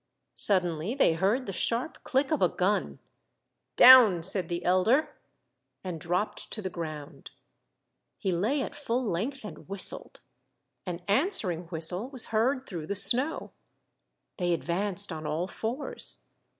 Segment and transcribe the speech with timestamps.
[0.33, 2.97] Suddenly they heard the sharp click of a gun."
[3.75, 5.15] Down!" said the elder,
[5.83, 7.29] and dropped to the ground.
[8.17, 10.21] He lay at full length, and whistled.
[10.87, 13.51] An answering whistle was heard through the snow.
[14.37, 16.17] They advanced on all fours.